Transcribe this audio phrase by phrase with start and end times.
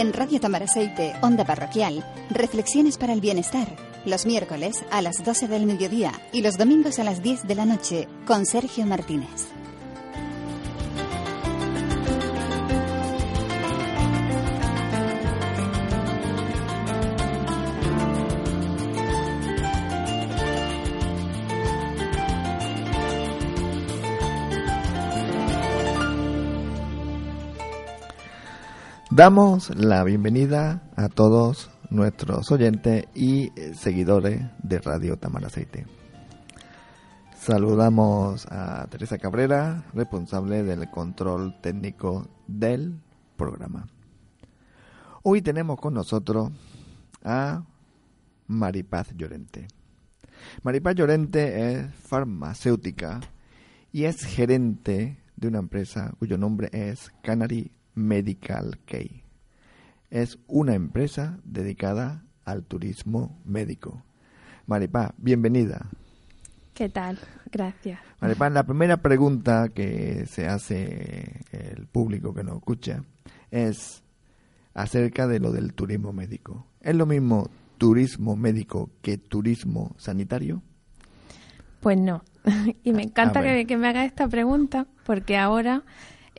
[0.00, 3.68] En Radio Tamaraceite, Onda Parroquial, Reflexiones para el Bienestar.
[4.06, 7.66] Los miércoles a las 12 del mediodía y los domingos a las 10 de la
[7.66, 9.59] noche con Sergio Martínez.
[29.20, 35.84] Damos la bienvenida a todos nuestros oyentes y eh, seguidores de Radio Tamaraceite.
[37.36, 42.98] Saludamos a Teresa Cabrera, responsable del control técnico del
[43.36, 43.88] programa.
[45.22, 46.50] Hoy tenemos con nosotros
[47.22, 47.62] a
[48.46, 49.68] Maripaz Llorente.
[50.62, 53.20] Maripaz Llorente es farmacéutica
[53.92, 57.70] y es gerente de una empresa cuyo nombre es Canary
[58.00, 59.22] Medical Key.
[60.10, 64.02] Es una empresa dedicada al turismo médico.
[64.66, 65.86] Maripá, bienvenida.
[66.74, 67.18] ¿Qué tal?
[67.52, 68.00] Gracias.
[68.20, 73.04] Maripá, la primera pregunta que se hace el público que nos escucha
[73.50, 74.02] es
[74.74, 76.66] acerca de lo del turismo médico.
[76.80, 80.62] ¿Es lo mismo turismo médico que turismo sanitario?
[81.80, 82.24] Pues no.
[82.84, 85.82] y me encanta que, que, me haga esta pregunta porque ahora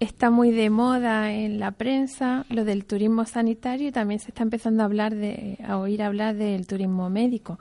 [0.02, 4.42] está muy de moda en la prensa lo del turismo sanitario y también se está
[4.42, 7.60] empezando a hablar de a oír hablar del turismo médico.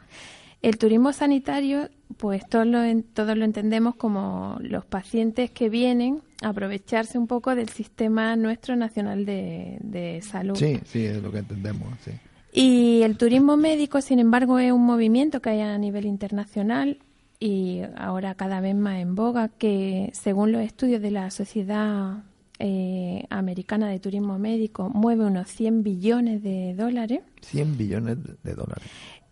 [0.62, 2.80] El turismo sanitario, pues todos lo,
[3.14, 8.74] todos lo entendemos como los pacientes que vienen a aprovecharse un poco del sistema nuestro
[8.74, 10.56] nacional de, salud.
[10.56, 12.12] Sí, sí, es lo que entendemos, sí.
[12.52, 16.98] Y el turismo médico, sin embargo, es un movimiento que hay a nivel internacional
[17.38, 22.24] y ahora cada vez más en boga, que según los estudios de la Sociedad
[22.60, 27.22] eh, americana de turismo médico mueve unos 100 billones de dólares.
[27.40, 28.84] 100 billones de dólares.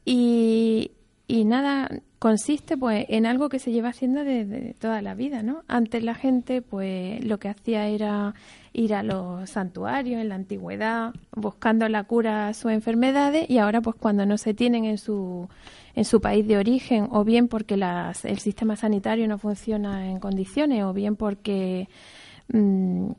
[0.04, 0.92] Y,
[1.26, 5.62] y nada, consiste pues en algo que se lleva haciendo desde toda la vida, ¿no?
[5.68, 8.34] Antes la gente pues lo que hacía era
[8.72, 13.80] ir a los santuarios en la antigüedad buscando la cura a sus enfermedades y ahora
[13.80, 15.48] pues cuando no se tienen en su
[15.94, 20.20] en su país de origen o bien porque las, el sistema sanitario no funciona en
[20.20, 21.88] condiciones o bien porque
[22.52, 23.10] Mm,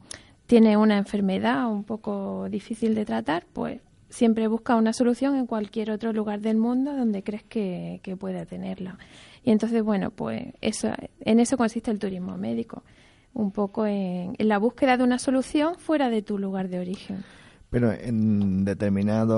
[0.47, 5.91] tiene una enfermedad un poco difícil de tratar, pues siempre busca una solución en cualquier
[5.91, 8.97] otro lugar del mundo donde crees que, que pueda tenerla.
[9.43, 10.89] Y entonces, bueno, pues eso,
[11.21, 12.83] en eso consiste el turismo médico,
[13.33, 17.23] un poco en, la búsqueda de una solución fuera de tu lugar de origen.
[17.69, 19.37] Pero en determinada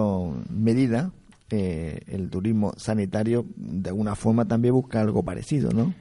[0.50, 1.12] medida,
[1.50, 5.94] eh, el turismo sanitario de alguna forma también busca algo parecido, ¿no?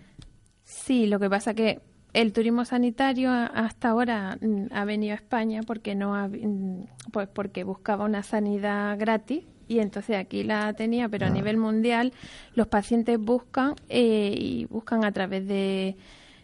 [0.64, 1.80] Sí, lo que pasa que
[2.12, 7.64] el turismo sanitario hasta ahora mm, ha venido a España porque no mm, pues porque
[7.64, 11.32] buscaba una sanidad gratis y entonces aquí la tenía pero a ah.
[11.32, 12.12] nivel mundial
[12.54, 15.96] los pacientes buscan eh, y buscan a través de,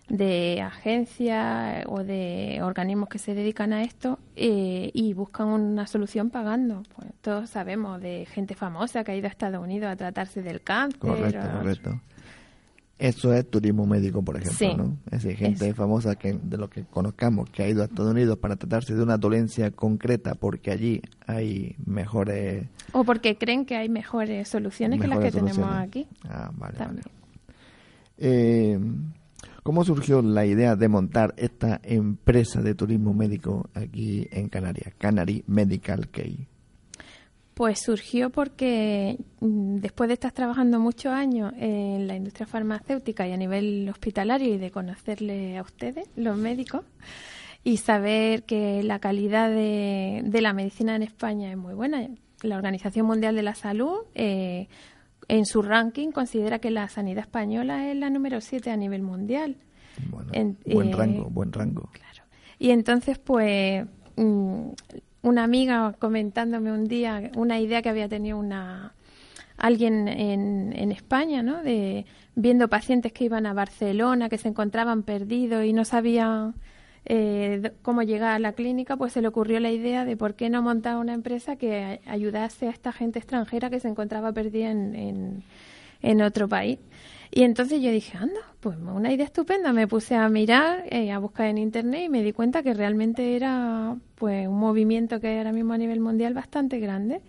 [0.09, 6.31] de agencias o de organismos que se dedican a esto eh, y buscan una solución
[6.31, 6.85] pagando.
[6.95, 10.61] Pues todos sabemos de gente famosa que ha ido a Estados Unidos a tratarse del
[10.61, 11.01] cáncer.
[11.01, 12.01] Correcto, correcto.
[12.99, 14.97] Eso es turismo médico, por ejemplo, ¿no?
[15.11, 18.39] Es decir, gente famosa que de lo que conozcamos que ha ido a Estados Unidos
[18.39, 22.67] para tratarse de una dolencia concreta porque allí hay mejores...
[22.93, 26.07] O porque creen que hay mejores soluciones que las que tenemos aquí.
[26.25, 26.79] Ah, vale,
[28.17, 28.81] eh,
[29.63, 35.45] ¿Cómo surgió la idea de montar esta empresa de turismo médico aquí en Canarias, Canary
[35.49, 36.47] Medical Key?
[37.57, 43.33] Pues surgió porque mm, después de estar trabajando muchos años en la industria farmacéutica y
[43.33, 46.85] a nivel hospitalario y de conocerle a ustedes, los médicos,
[47.65, 52.07] y saber que la calidad de, la medicina en España es muy buena.
[52.43, 54.69] La Organización Mundial de la Salud, eh,
[55.27, 59.57] en su ranking, considera que la sanidad española es la número 7 a nivel mundial.
[60.11, 61.89] buen eh, rango, buen rango.
[61.91, 62.23] Claro.
[62.59, 63.87] Y entonces, pues,
[64.17, 64.73] mm,
[65.27, 68.95] una amiga comentándome un día una idea que había tenido una
[69.57, 71.63] alguien en, en España, ¿no?
[71.63, 76.55] De viendo pacientes que iban a Barcelona, que se encontraban perdidos y no sabían
[77.07, 80.51] eh, cómo llegar a la clínica, pues se le ocurrió la idea de por qué
[80.51, 84.95] no montar una empresa que ayudase a esta gente extranjera que se encontraba perdida en,
[84.95, 85.43] en,
[86.03, 86.79] en otro país.
[87.31, 89.73] Y entonces yo dije, anda, pues una idea estupenda.
[89.73, 93.37] Me puse a mirar, eh, a buscar en internet y me di cuenta que realmente
[93.37, 97.21] era pues un movimiento que ahora mismo a nivel mundial bastante grande.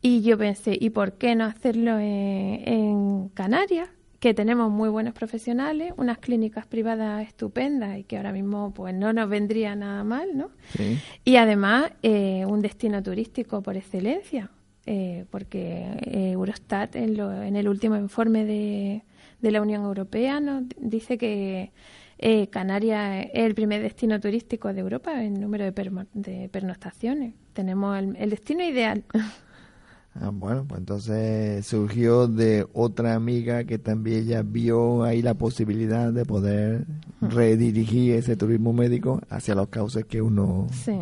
[0.00, 3.88] Y yo pensé, ¿y por qué no hacerlo en, Canarias?
[4.18, 9.12] que tenemos muy buenos profesionales, unas clínicas privadas estupendas y que ahora mismo pues no
[9.12, 10.52] nos vendría nada mal, ¿no?
[11.24, 14.48] Y además eh, un destino turístico por excelencia,
[14.86, 19.02] eh, porque eh, Eurostat en, en, el último informe de,
[19.40, 21.72] de la Unión Europea nos dice que
[22.50, 27.34] Canarias es el primer destino turístico de Europa en número de, de pernoctaciones.
[27.52, 29.02] Tenemos el destino ideal.
[30.14, 36.12] Ah, bueno, pues entonces surgió de otra amiga que también ya vio ahí la posibilidad
[36.12, 36.84] de poder
[37.22, 40.66] redirigir ese turismo médico hacia los cauces que uno...
[40.70, 40.98] Sí.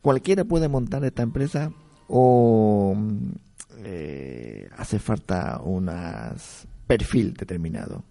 [0.00, 1.70] ¿Cualquiera puede montar esta empresa
[2.08, 2.96] o
[3.84, 5.90] eh, hace falta un
[6.86, 8.02] perfil determinado?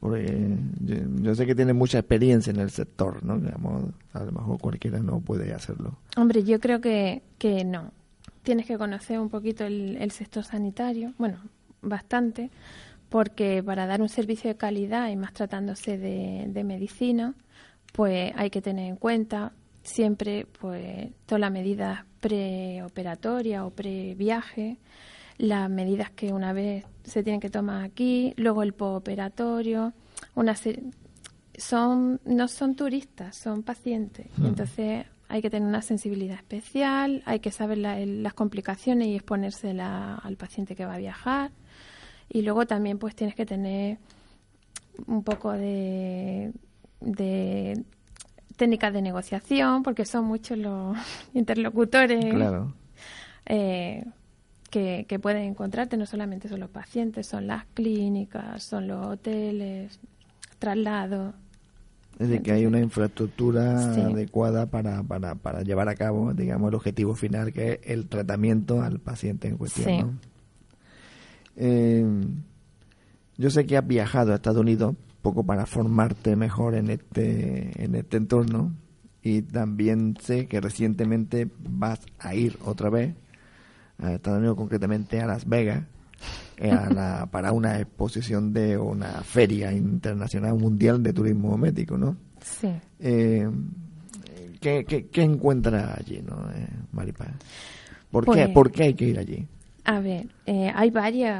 [0.00, 0.56] Porque
[1.20, 3.34] yo, sé que tiene mucha experiencia en el sector, ¿no?
[4.12, 5.98] a lo mejor cualquiera no puede hacerlo.
[6.16, 7.92] Hombre, yo creo que, que no
[8.48, 11.38] tienes que conocer un poquito el, sector sanitario, bueno,
[11.82, 12.50] bastante,
[13.10, 17.34] porque para dar un servicio de calidad y más tratándose de, medicina,
[17.92, 19.52] pues hay que tener en cuenta
[19.82, 24.78] siempre pues todas las medidas preoperatorias o previaje,
[25.38, 29.92] las medidas que una vez se tienen que tomar aquí, luego el postoperatorio,
[30.34, 30.54] una
[31.56, 34.26] son no son turistas, son pacientes.
[34.42, 40.36] Entonces hay que tener una sensibilidad especial, hay que saber las complicaciones y exponerse al
[40.36, 41.50] paciente que va a viajar.
[42.30, 43.98] Y luego también pues tienes que tener
[45.06, 46.52] un poco de,
[48.58, 50.98] técnicas de negociación, porque son muchos los
[51.32, 52.22] interlocutores
[53.46, 54.04] eh,
[54.70, 59.98] que, que pueden encontrarte, no solamente son los pacientes, son las clínicas, son los hoteles,
[60.58, 61.34] traslados.
[62.18, 66.74] Es decir, que hay una infraestructura adecuada para, para, para, llevar a cabo, digamos, el
[66.74, 70.18] objetivo final, que es el tratamiento al paciente en cuestión.
[71.56, 72.04] Eh,
[73.36, 74.96] yo sé que has viajado a Estados Unidos
[75.28, 78.72] poco para formarte mejor en este, en este entorno
[79.22, 83.14] y también sé que recientemente vas a ir otra vez
[83.98, 85.84] a Estados Unidos, concretamente a Las Vegas,
[86.56, 86.72] eh,
[87.30, 92.16] para una exposición de una feria internacional mundial de turismo médico, ¿no?
[92.40, 92.70] Sí.
[92.98, 93.50] Eh,
[94.60, 97.28] ¿qué, qué, encuentra allí, no, eh, Maripaz?
[98.10, 99.46] ¿Por, qué, pues ¿Por qué hay que ir allí?
[99.90, 101.34] A ver, eh, hay varios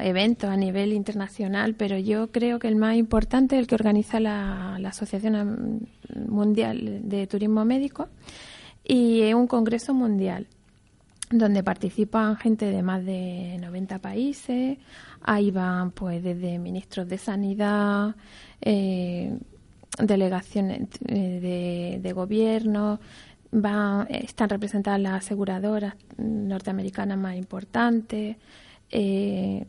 [0.00, 4.18] eventos a nivel internacional, pero yo creo que el más importante es el que organiza
[4.18, 5.86] la, Asociación
[6.26, 8.08] Mundial de Turismo Médico
[8.82, 10.48] y es un congreso mundial
[11.30, 14.76] donde participan gente de más de 90 países.
[15.22, 18.16] Ahí van pues desde ministros de sanidad,
[18.60, 19.38] eh,
[19.98, 22.98] delegaciones eh, de, gobierno,
[23.54, 28.36] van, están representadas las aseguradoras norteamericanas más importantes.
[28.90, 29.64] Eh,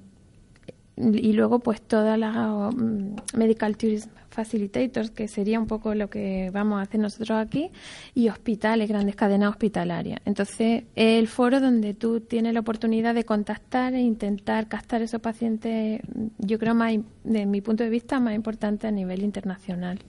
[0.97, 2.35] y luego pues todas las
[2.73, 7.69] mm, medical tourism facilitators que sería un poco lo que vamos a hacer nosotros aquí
[8.13, 13.25] y hospitales grandes cadenas hospitalarias entonces es el foro donde tú tienes la oportunidad de
[13.25, 16.01] contactar e intentar captar esos pacientes
[16.37, 16.93] yo creo más
[17.23, 19.99] de mi punto de vista más importante a nivel internacional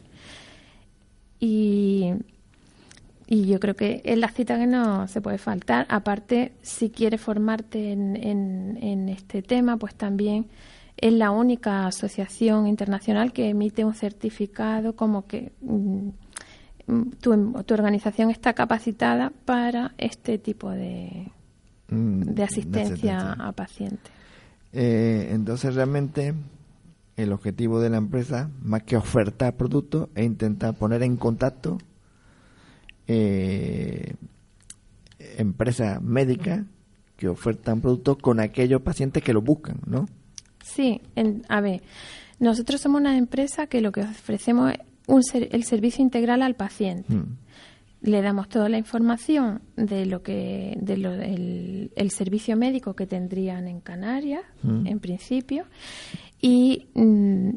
[1.41, 2.13] y
[3.27, 5.87] y yo creo que es la cita que no se puede faltar.
[5.89, 10.47] Aparte, si quieres formarte en, en, en este tema, pues también
[10.97, 16.09] es la única asociación internacional que emite un certificado como que mm,
[17.21, 17.33] tu,
[17.75, 21.31] organización está capacitada para este tipo de,
[21.89, 24.13] mm, de, asistencia, a pacientes.
[24.73, 26.35] Eh, entonces, realmente,
[27.17, 31.79] el objetivo de la empresa, más que ofertar productos, es intentar poner en contacto
[33.09, 34.15] eh,
[35.39, 36.65] empresas médicas
[37.17, 40.07] que ofertan productos con aquellos pacientes que lo buscan, ¿no?
[40.63, 41.01] Sí,
[41.49, 41.83] a ver,
[42.39, 47.15] nosotros somos una empresa que lo que ofrecemos es un el servicio integral al paciente.
[47.15, 47.39] Mm.
[48.03, 53.69] Le damos toda la información de lo que de lo, el, servicio médico que tendrían
[53.69, 54.87] en Canarias, mm.
[54.87, 55.65] en principio,
[56.41, 57.51] y, mm,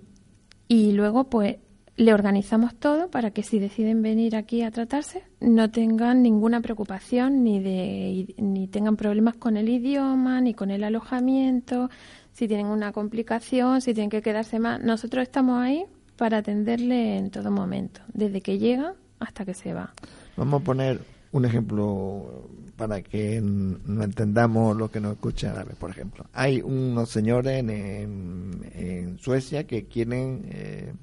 [0.68, 1.58] y luego pues
[2.00, 7.44] le organizamos todo para que si deciden venir aquí a tratarse no tengan ninguna preocupación
[7.44, 11.89] ni de ni tengan problemas con el idioma ni con el alojamiento
[12.32, 14.82] si tienen una complicación, si tienen que quedarse más.
[14.82, 15.84] Nosotros estamos ahí
[16.15, 19.94] para atenderle en todo momento, desde que llega hasta que se va.
[20.38, 21.01] Vamos a poner
[21.34, 25.58] un ejemplo para que no entendamos lo que nos escuchan.
[25.58, 30.94] A ver, por ejemplo, hay unos señores en, en, Suecia que quieren eh,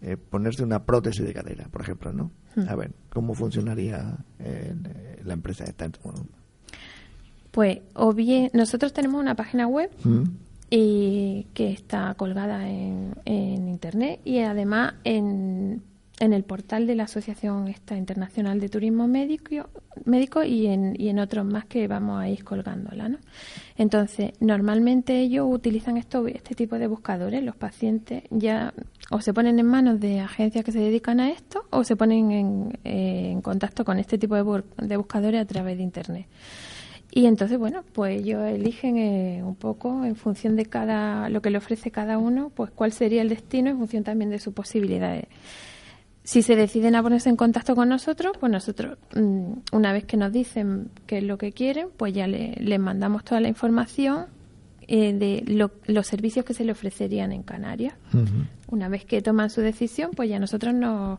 [0.00, 2.30] eh, ponerse una prótesis de cadera, por ejemplo, ¿no?
[2.54, 2.68] Hmm.
[2.68, 4.74] A ver, ¿cómo funcionaría eh,
[5.24, 5.88] la empresa esta?
[7.50, 10.22] Pues, o bien, nosotros tenemos una página web, mm.
[10.70, 15.82] y que está colgada en, en internet y además en
[16.20, 19.68] en el portal de la Asociación esta Internacional de Turismo Médico,
[20.04, 23.08] médico y, en, y en otros más que vamos a ir colgándola.
[23.08, 23.18] ¿no?
[23.78, 27.44] Entonces, normalmente ellos utilizan esto, este tipo de buscadores.
[27.44, 28.74] Los pacientes ya
[29.10, 32.32] o se ponen en manos de agencias que se dedican a esto o se ponen
[32.32, 36.26] en, eh, en contacto con este tipo de, de, buscadores a través de Internet.
[37.12, 41.50] Y entonces, bueno, pues ellos eligen eh, un poco en función de cada lo que
[41.50, 45.26] le ofrece cada uno, pues cuál sería el destino en función también de sus posibilidades.
[46.28, 50.18] Si se deciden a ponerse en contacto con nosotros, pues nosotros, mm, una vez que
[50.18, 54.26] nos dicen qué es lo que quieren, pues ya les mandamos toda la información
[54.88, 57.94] eh, de los servicios que se le ofrecerían en Canarias.
[58.70, 61.18] Una vez que toman su decisión, pues ya nosotros nos,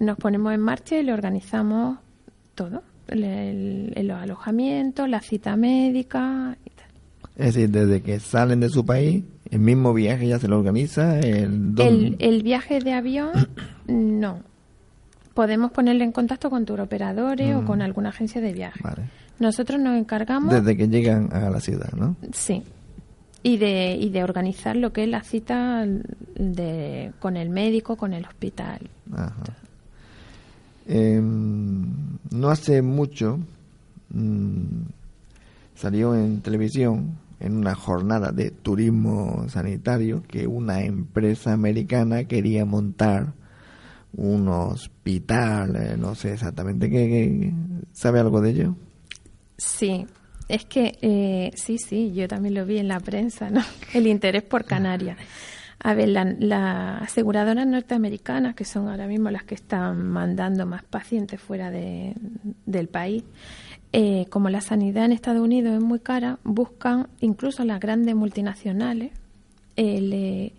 [0.00, 1.98] nos ponemos en marcha y le organizamos
[2.56, 2.82] todo.
[3.06, 6.88] El, los alojamientos, la cita médica y tal.
[7.36, 9.22] Es decir, desde que salen de su país
[9.52, 11.20] ¿El mismo viaje ya se lo organiza?
[11.20, 13.32] ¿El, el, viaje de avión,
[13.92, 14.40] no.
[15.34, 17.66] Podemos ponerle en contacto con turoperadores o mm.
[17.66, 18.80] con alguna agencia de viaje.
[19.38, 20.52] Nosotros nos encargamos...
[20.52, 22.16] Desde que llegan a la ciudad, ¿no?
[22.32, 22.62] Sí.
[23.42, 25.86] Y de, y de organizar lo que es la cita
[26.36, 28.78] de, con el médico, con el hospital.
[30.86, 31.86] Em,
[32.30, 33.38] no hace mucho
[34.10, 34.82] mm,
[35.74, 43.32] salió en televisión en una jornada de turismo sanitario que una empresa americana quería montar
[44.14, 47.52] un hospital, eh, no sé exactamente qué,
[47.92, 48.76] ¿sabe algo de ello?
[49.56, 50.06] Sí,
[50.48, 53.62] es que eh, sí, sí, yo también lo vi en la prensa, ¿no?
[53.94, 55.16] El interés por Canarias.
[55.84, 60.84] A ver, las la aseguradoras norteamericanas, que son ahora mismo las que están mandando más
[60.84, 62.14] pacientes fuera de,
[62.66, 63.24] del país,
[63.92, 69.12] eh, como la sanidad en Estados Unidos es muy cara, buscan incluso las grandes multinacionales,
[69.76, 70.52] eh,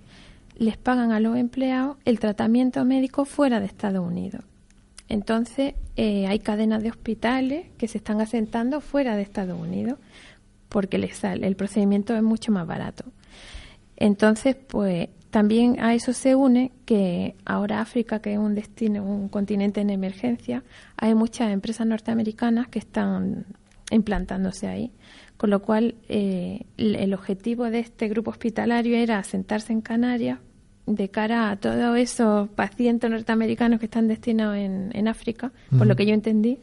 [0.56, 4.44] les pagan a los empleados el tratamiento médico fuera de Estados Unidos.
[5.10, 10.00] Entonces, eh, hay cadenas de hospitales que se están asentando fuera de Estados Unidos
[10.70, 13.06] porque les sale, el procedimiento es mucho más barato.
[13.96, 19.30] Entonces, pues también a eso se une que ahora África, que es un destino, un
[19.30, 20.64] continente en emergencia,
[20.98, 23.46] hay muchas empresas norteamericanas que están
[23.92, 24.92] implantándose ahí.
[25.38, 30.40] Con lo cual, eh, el objetivo de este grupo hospitalario era asentarse en Canarias
[30.86, 36.06] de cara a todos esos pacientes norteamericanos que están destinados en, África, por lo que
[36.06, 36.60] yo entendí,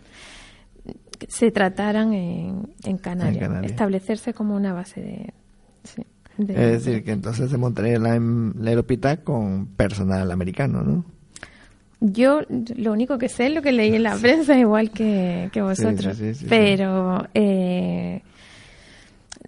[1.28, 5.34] se trataran en, Canarias, establecerse como una base de...
[6.38, 11.04] Es decir, que entonces se montaría la, el hospital con personal americano, ¿no?
[12.00, 12.40] Yo
[12.76, 16.18] lo único que sé es lo que leí en la prensa, igual que, vosotros.
[16.48, 18.22] Pero eh,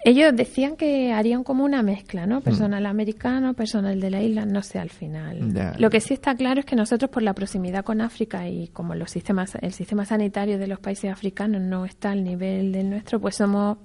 [0.04, 2.40] ellos decían que harían como una mezcla, ¿no?
[2.40, 2.42] Mm.
[2.42, 5.74] Personal americano, personal de la isla, no sé al final.
[5.78, 8.94] Lo que sí está claro es que nosotros por la proximidad con África y como
[8.94, 13.20] los sistemas, el sistema sanitario de los países africanos no está al nivel del nuestro,
[13.20, 13.78] pues somos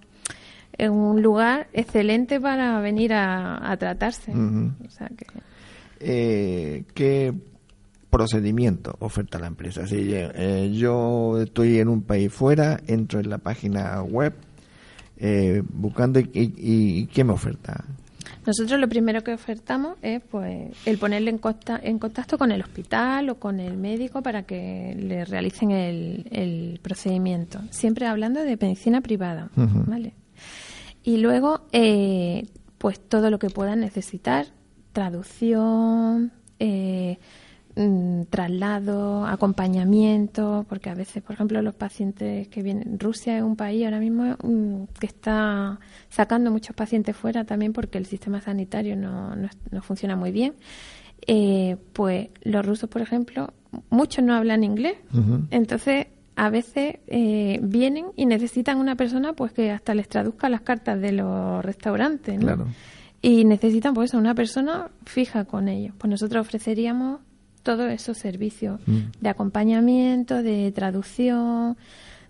[0.79, 4.31] un lugar excelente para venir a, tratarse.
[6.00, 7.33] Eh, ¿Qué
[8.09, 9.88] procedimiento oferta la empresa?
[9.88, 14.33] Si eh, yo estoy en un país fuera, entro en la página web
[15.19, 17.83] eh, buscando y, ¿qué me oferta?
[18.45, 21.41] Nosotros lo primero que ofertamos es pues el ponerle en,
[21.83, 27.59] en contacto con el hospital o con el médico para que le realicen el, procedimiento.
[27.71, 30.13] Siempre hablando de medicina privada, ¿vale?
[31.03, 32.47] Y luego, eh,
[32.77, 34.45] pues todo lo que puedan necesitar,
[34.93, 37.17] traducción, eh,
[37.77, 43.55] mm, traslado, acompañamiento, porque a veces, por ejemplo, los pacientes que vienen, Rusia es un
[43.55, 45.79] país ahora mismo mm, que está
[46.10, 50.53] sacando muchos pacientes fuera también porque el sistema sanitario no, no, funciona muy bien.
[51.25, 53.53] Eh, pues los rusos, por ejemplo,
[53.89, 54.98] muchos no hablan inglés,
[55.51, 56.07] entonces
[56.38, 61.01] a veces eh, vienen y necesitan una persona pues que hasta les traduzca las cartas
[61.01, 62.67] de los restaurantes, ¿no?
[63.24, 65.96] Y necesitan pues una persona fija con ellos.
[65.98, 67.22] Pues nosotros ofreceríamos
[67.67, 69.19] todos esos servicios mm.
[69.19, 71.75] de acompañamiento, de traducción,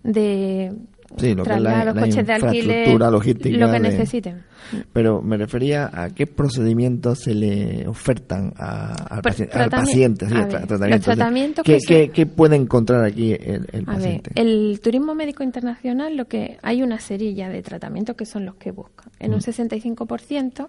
[0.01, 0.74] de
[1.15, 3.58] Sí, lo que es la, coches de alquiler, logística.
[3.58, 4.44] Lo que necesiten.
[4.91, 10.25] Pero me refería a qué procedimientos se le ofertan a, pues al, paciente.
[10.25, 11.63] tratamiento.
[11.63, 14.32] ¿Qué, puede encontrar aquí el, paciente?
[14.36, 18.72] el turismo médico internacional, lo que hay una serilla de tratamientos que son los que
[18.72, 19.10] buscan.
[19.20, 20.67] En un 65% mm.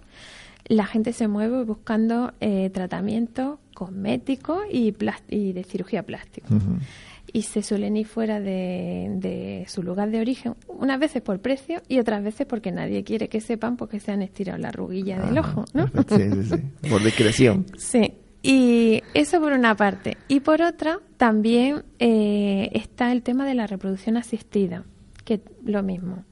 [0.68, 4.92] la gente se mueve buscando eh, tratamientos cosméticos y,
[5.28, 6.48] y de cirugía plástica.
[7.32, 11.80] y se suelen ir fuera de, de, su lugar de origen, unas veces por precio
[11.86, 15.38] y otras veces porque nadie quiere que sepan porque se han estirado la ruguilla del
[15.38, 15.86] ojo, ¿no?
[16.08, 16.88] Sí, sí, sí.
[16.88, 17.66] Por discreción.
[17.76, 18.14] sí.
[18.42, 20.16] Y eso por una parte.
[20.26, 24.82] Y por otra, también eh, está el tema de la reproducción asistida,
[25.24, 26.24] que lo mismo.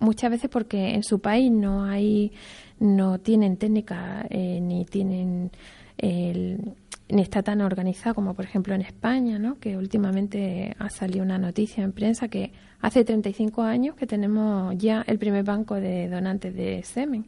[0.00, 2.32] Muchas veces porque en su país no hay,
[2.80, 5.52] no tienen técnica eh, ni tienen
[6.00, 6.74] el,
[7.08, 9.58] ni está tan organizado como por ejemplo en España, ¿no?
[9.58, 15.04] que últimamente ha salido una noticia en prensa que hace 35 años que tenemos ya
[15.06, 17.26] el primer banco de donantes de semen.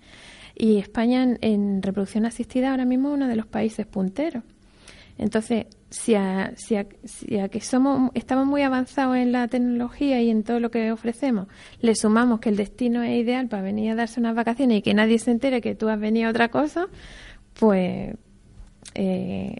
[0.54, 4.42] Y España en, reproducción asistida ahora mismo es uno de los países punteros.
[5.18, 6.76] Entonces, si a, si,
[7.50, 11.48] que somos, estamos muy avanzados en la tecnología y en todo lo que ofrecemos,
[11.80, 14.94] le sumamos que el destino es ideal para venir a darse unas vacaciones y que
[14.94, 16.86] nadie se entere que tú has venido a otra cosa,
[17.58, 18.14] pues
[18.94, 19.56] eh,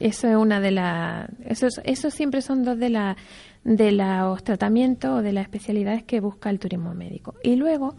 [0.00, 1.28] eso es una de las.
[1.44, 3.16] Esos, esos siempre son dos de, la,
[3.64, 7.34] de los tratamientos o de las especialidades que busca el turismo médico.
[7.42, 7.96] Y luego.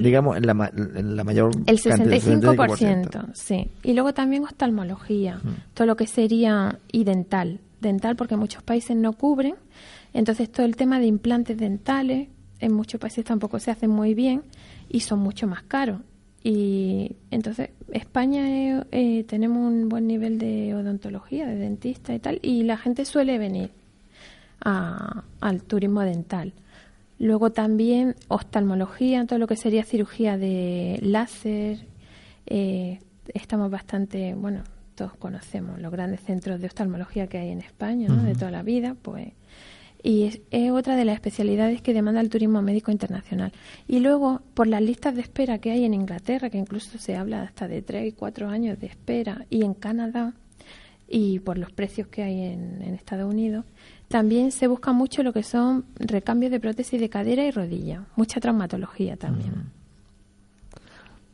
[0.00, 1.52] digamos, en la, mayor.
[1.66, 3.70] El 65%, sí.
[3.82, 5.40] Y luego también oftalmología,
[5.74, 6.78] todo lo que sería.
[6.90, 7.60] y dental.
[7.80, 9.54] Dental, porque muchos países no cubren.
[10.12, 12.28] Entonces, todo el tema de implantes dentales,
[12.58, 14.42] en muchos países tampoco se hacen muy bien
[14.88, 16.00] y son mucho más caros.
[16.48, 22.62] Y entonces, España eh, tenemos un buen nivel de odontología, de dentista y tal, y
[22.62, 23.72] la gente suele venir
[24.60, 26.52] al turismo dental.
[27.18, 31.80] Luego también oftalmología, todo lo que sería cirugía de láser.
[32.46, 33.00] Eh,
[33.34, 34.62] estamos bastante, bueno,
[34.94, 38.22] todos conocemos los grandes centros de oftalmología que hay en España, ¿no?
[38.22, 39.32] De toda la vida, pues
[40.06, 40.22] y
[40.52, 43.50] es, otra de las especialidades que demanda el turismo médico internacional.
[43.88, 47.42] Y luego, por las listas de espera que hay en Inglaterra, que incluso se habla
[47.42, 50.32] hasta de tres y cuatro años de espera, y en Canadá,
[51.08, 53.64] y por los precios que hay en, Estados Unidos,
[54.06, 58.38] también se busca mucho lo que son recambios de prótesis de cadera y rodilla, mucha
[58.38, 59.72] traumatología también.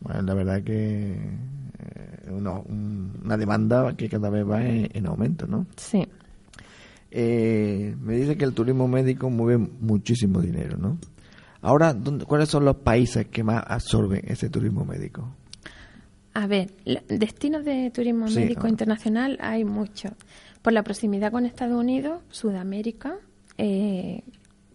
[0.00, 5.66] Bueno, la verdad que eh, una demanda que cada vez va en aumento, ¿no?
[5.77, 6.09] Sí.
[7.14, 10.96] Eh, me dice que el turismo médico mueve muchísimo dinero, ¿no?
[11.61, 11.94] Ahora,
[12.27, 15.29] ¿cuáles son los países que más absorben ese turismo médico?
[16.33, 16.72] A ver,
[17.09, 20.12] destinos de turismo médico internacional hay muchos.
[20.62, 23.18] Por la proximidad con Estados Unidos, Sudamérica,
[23.59, 24.22] eh,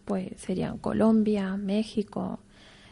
[0.05, 2.39] pues serían Colombia, México,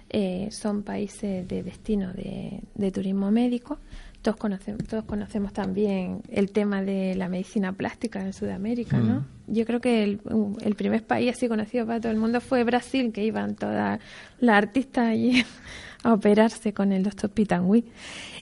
[0.09, 3.77] eh, son países de destino de, de turismo médico.
[4.25, 9.19] Todos conocemos, todos conocemos también el tema de la medicina plástica en Sudamérica, ¿no?
[9.19, 9.53] Mm.
[9.53, 13.23] Yo creo que el, primer país así conocido para todo el mundo fue Brasil, que
[13.23, 13.99] iban todas
[14.39, 15.45] las artistas allí
[16.03, 17.85] a operarse con el doctor Pitangui.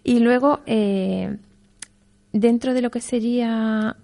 [0.05, 1.35] Y luego, eh,
[2.31, 3.97] dentro de lo que sería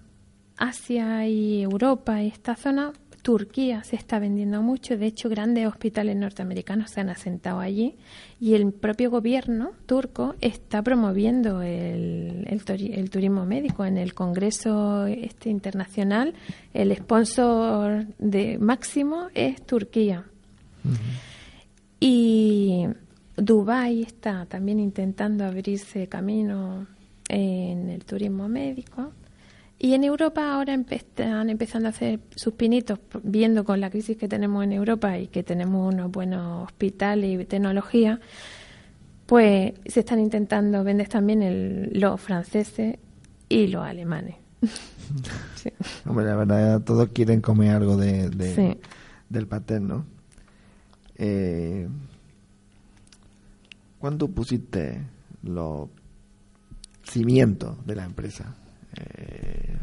[0.57, 6.15] Asia y Europa y esta zona, Turquía se está vendiendo mucho, de hecho grandes hospitales
[6.15, 7.95] norteamericanos se han asentado allí
[8.39, 15.49] y el propio gobierno turco está promoviendo el, el, turismo médico en el Congreso este
[15.49, 16.33] internacional.
[16.73, 20.25] El sponsor de máximo es Turquía.
[21.99, 22.85] Y
[23.35, 26.87] Dubái está también intentando abrirse camino
[27.27, 29.11] en el turismo médico.
[29.81, 34.27] Y en Europa ahora están empezando a hacer sus pinitos, viendo con la crisis que
[34.27, 38.19] tenemos en Europa y que tenemos unos buenos hospitales y tecnología,
[39.25, 42.97] pues se están intentando vender también el, los franceses
[43.47, 44.35] y los alemanes.
[46.05, 48.29] Hombre, la verdad, todos quieren comer algo de,
[49.29, 50.05] del pastel, ¿no?
[51.15, 51.87] Eh,
[53.97, 55.01] ¿Cuándo pusiste
[55.43, 55.87] los
[57.03, 58.55] cimientos de la empresa?
[58.99, 59.77] Eh,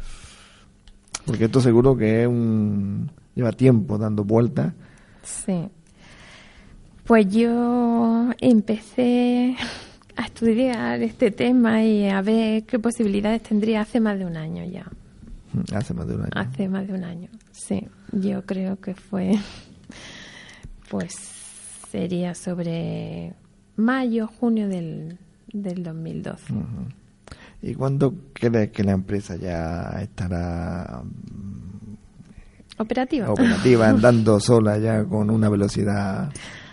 [1.25, 4.73] porque esto seguro que es un, lleva tiempo dando vueltas.
[5.23, 5.69] Sí.
[7.05, 9.57] Pues yo empecé
[10.17, 14.65] a estudiar este tema y a ver qué posibilidades tendría hace más de un año
[14.65, 14.87] ya.
[15.53, 16.31] Mm, hace más de un año.
[16.35, 17.87] Hace más de un año, sí.
[18.13, 19.33] Yo creo que fue,
[20.91, 21.15] pues
[21.91, 23.35] sería sobre
[23.77, 25.19] mayo, junio del,
[25.53, 26.55] del 2012.
[27.63, 33.31] ¿Y cuándo crees que la empresa ya estará mm, operativa?
[33.31, 36.31] Operativa, andando sola ya con una velocidad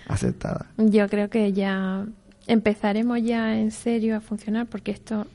[0.08, 0.68] aceptada.
[0.78, 2.06] Yo creo que ya
[2.48, 5.26] empezaremos ya en serio a funcionar porque esto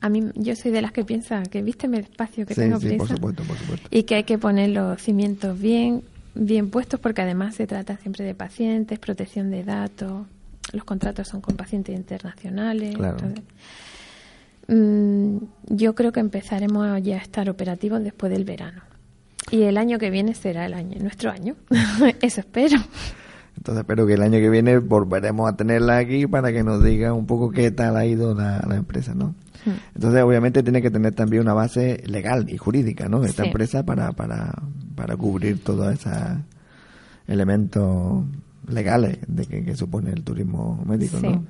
[0.00, 3.08] a mí yo soy de las que piensa que vísteme despacio que tengo sí, por
[3.08, 3.88] supuesto, por supuesto.
[3.90, 6.02] y que hay que poner los cimientos bien
[6.34, 10.26] bien puestos porque además se trata siempre de pacientes protección de datos
[10.72, 13.16] los contratos son con pacientes internacionales claro.
[14.68, 18.82] Mm, yo creo que empezaremos ya a estar operativos después del verano.
[19.50, 21.54] Y el año que viene será el año, nuestro año.
[22.20, 22.78] Eso espero.
[23.56, 27.12] Entonces espero que el año que viene volveremos a tenerla aquí para que nos diga
[27.12, 29.34] un poco qué tal ha ido la, empresa, ¿no?
[29.64, 29.78] Hmm.
[29.94, 33.24] Entonces obviamente tiene que tener también una base legal y jurídica, ¿no?
[33.24, 34.54] Esta empresa para, para,
[34.96, 36.12] para cubrir todos esos
[37.28, 38.24] elementos
[38.68, 41.44] legales de que, supone el turismo médico, ¿no?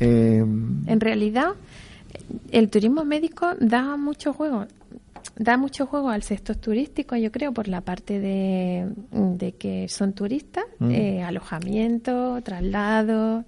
[0.00, 1.52] Eh, en realidad,
[2.50, 4.66] el turismo médico da mucho juego
[5.36, 10.64] da mucho juego al sector turístico, yo creo, por la parte de, que son turistas,
[10.78, 10.90] mm.
[10.90, 13.44] eh, alojamiento, traslado.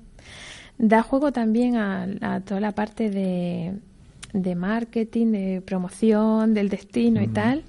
[0.78, 3.74] Da juego también a, toda la parte de,
[4.32, 7.62] de, marketing, de promoción, del destino y tal.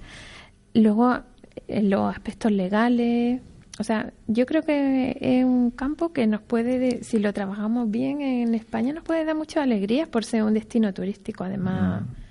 [0.74, 1.20] Luego,
[1.68, 3.42] en los aspectos legales.
[3.80, 8.22] O sea, yo creo que es un campo que nos puede, si lo trabajamos bien
[8.22, 12.02] en España, nos puede dar muchas alegrías por ser un destino turístico, además.
[12.02, 12.28] Mm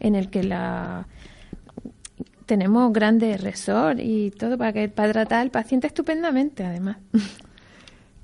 [0.00, 1.06] en el que la
[2.46, 6.98] tenemos grandes resorts y todo para que para tratar al paciente estupendamente además.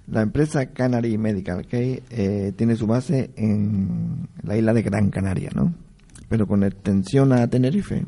[0.09, 5.51] La empresa Canary Medical Care eh, tiene su base en la isla de Gran Canaria,
[5.55, 5.73] ¿no?
[6.29, 8.05] Pero con extensión a Tenerife,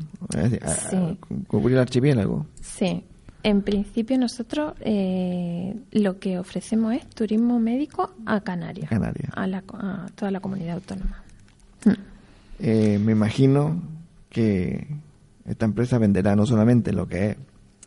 [1.47, 2.45] cubrir el archipiélago.
[2.59, 3.03] Sí,
[3.45, 9.29] en principio nosotros eh, lo que ofrecemos es turismo médico a Canarias, Canarias.
[9.35, 11.23] A, a toda la comunidad autónoma.
[12.57, 13.83] Eh, me imagino
[14.31, 14.87] que
[15.45, 17.37] esta empresa venderá no solamente lo que es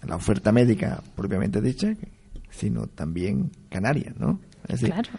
[0.06, 1.92] la oferta médica propiamente dicha,
[2.50, 4.38] sino también Canarias, ¿no?
[4.68, 5.10] Es decir, claro.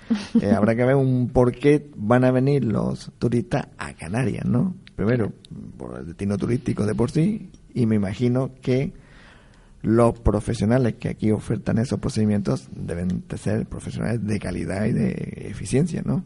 [0.41, 4.73] Eh, habrá que ver un por qué van a venir los turistas a Canarias, ¿no?
[4.95, 5.33] Primero,
[5.77, 8.93] por el destino turístico de por sí, y me imagino que
[9.81, 15.47] los profesionales que aquí ofertan esos procedimientos deben de ser profesionales de calidad y de
[15.49, 16.23] eficiencia, ¿no?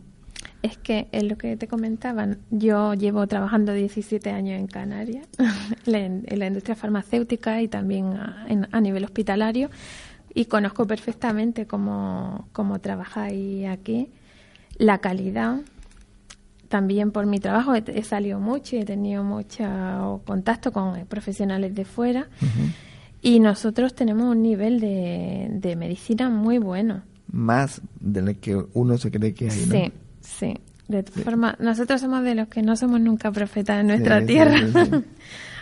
[0.62, 2.40] Es que es lo que te comentaban.
[2.50, 5.28] Yo llevo trabajando 17 años en Canarias,
[5.86, 9.70] en, la industria farmacéutica y también a, nivel hospitalario,
[10.34, 14.10] y conozco perfectamente cómo, cómo trabajáis aquí.
[14.78, 15.60] La calidad,
[16.70, 21.86] también por mi trabajo he, salido mucho y he tenido mucho contacto con profesionales de
[21.86, 22.30] fuera.
[23.24, 27.02] Y nosotros tenemos un nivel de, de medicina muy bueno.
[27.32, 29.74] Más del que uno se cree que hay, ¿no?
[29.74, 29.92] Sí,
[30.24, 30.58] Sí,
[30.88, 34.58] de todas formas, nosotros somos de los que no somos nunca profetas en nuestra tierra.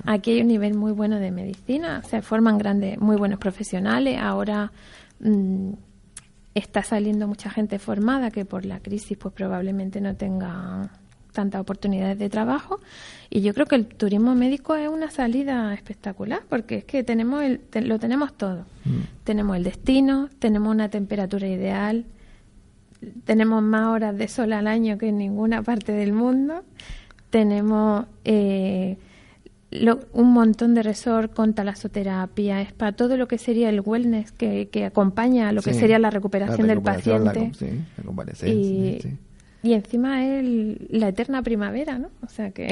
[0.06, 4.20] Aquí hay un nivel muy bueno de medicina, se forman grandes, muy buenos profesionales.
[4.20, 4.72] Ahora
[5.20, 5.72] mm,
[6.54, 10.92] está saliendo mucha gente formada que por la crisis pues probablemente no tenga
[11.32, 12.80] tantas oportunidades de trabajo
[13.30, 17.44] y yo creo que el turismo médico es una salida espectacular porque es que tenemos
[17.44, 19.24] el, lo tenemos todo mm.
[19.24, 22.06] tenemos el destino tenemos una temperatura ideal
[23.26, 26.64] tenemos más horas de sol al año que en ninguna parte del mundo.
[27.30, 28.98] Tenemos eh,
[30.14, 34.86] un montón de resort con talasoterapia, spa, todo lo que sería el wellness que, que
[34.86, 37.52] acompaña a lo que sería la recuperación, del paciente.
[38.46, 39.00] y,
[39.64, 40.46] y, encima es
[40.90, 42.10] la eterna primavera, ¿no?
[42.22, 42.68] O sea que,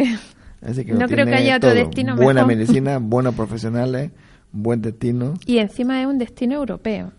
[0.87, 4.11] no creo que haya otro destino Buena medicina, buenos profesionales,
[4.51, 5.35] buen destino.
[5.45, 7.11] Y encima es un destino europeo.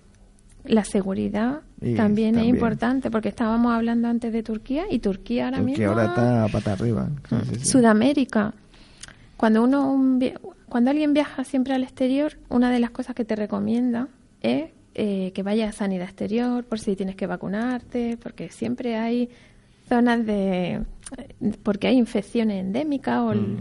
[0.65, 1.61] La seguridad
[1.97, 6.45] también, es importante porque estábamos hablando antes de Turquía y Turquía ahora Turquía ahora está
[6.45, 7.09] a pata arriba.
[7.63, 8.53] Sudamérica.
[9.39, 10.19] Cuando uno
[10.69, 14.09] cuando alguien viaja siempre al exterior, una de las cosas que te recomienda
[14.41, 19.31] es eh, que vayas a sanidad exterior por si tienes que vacunarte, porque siempre hay
[19.91, 20.81] zonas de
[21.63, 23.59] porque hay infecciones endémicas o mm.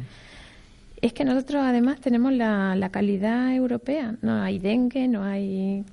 [1.02, 5.84] es que nosotros además tenemos la, la calidad europea, no hay dengue, no hay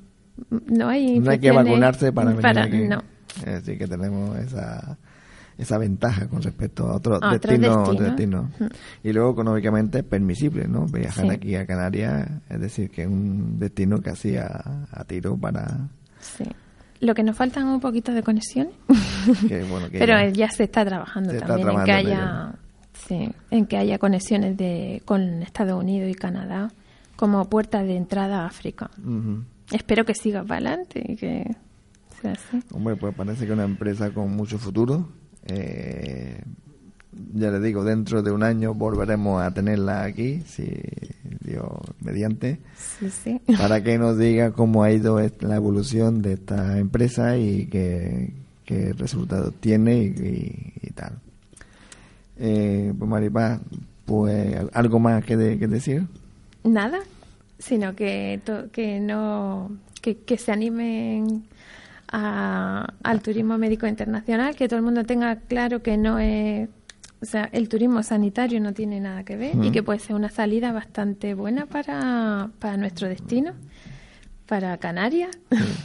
[0.51, 2.87] no hay no hay que vacunarse para, venir aquí.
[2.87, 3.03] No.
[3.47, 4.99] Así que tenemos esa
[5.57, 8.51] esa ventaja con respecto a otros destinos.
[9.03, 10.85] Y luego económicamente es permisible, ¿no?
[10.85, 15.89] Viajar aquí a Canarias, es decir, que es un destino casi a, a tiro para...
[16.21, 16.45] Sí.
[17.01, 18.69] Lo que nos faltan un poquito de conexión,
[19.93, 22.55] pero ya, se está trabajando también en que haya,
[23.07, 26.71] sí, en que haya conexiones de, con Estados Unidos y Canadá
[27.17, 28.91] como puerta de entrada a África.
[29.73, 31.57] Espero que siga para adelante y que
[32.21, 32.63] sea así.
[32.73, 35.09] Hombre, pues parece que una empresa con mucho futuro.
[35.47, 36.41] Eh,
[37.35, 40.67] ya le digo, dentro de un año volveremos a tenerla aquí, si
[41.41, 41.67] Dios
[42.01, 43.41] mediante, sí, sí.
[43.59, 48.33] para que nos diga cómo ha ido la evolución de esta empresa y qué,
[48.65, 51.13] qué resultados tiene y, tal.
[52.39, 53.61] Eh, pues Maripaz,
[54.05, 56.07] pues algo más que, que decir.
[56.65, 57.01] Nada,
[57.59, 58.41] sino que,
[58.73, 59.71] que no
[60.15, 61.45] que, se animen
[62.09, 66.69] al turismo médico internacional, que todo el mundo tenga claro que no es
[67.21, 70.31] o sea, el turismo sanitario no tiene nada que ver y que puede ser una
[70.31, 73.53] salida bastante buena para, para nuestro destino,
[74.47, 75.39] para Canarias.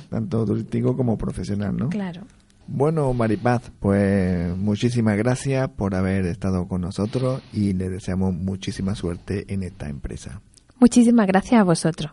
[0.10, 1.90] tanto turístico como profesional, ¿no?
[1.90, 2.22] Claro.
[2.68, 9.52] Bueno, Maripaz, pues muchísimas gracias por haber estado con nosotros y le deseamos muchísima suerte
[9.54, 10.42] en esta empresa.
[10.80, 12.12] Muchísimas gracias a vosotros.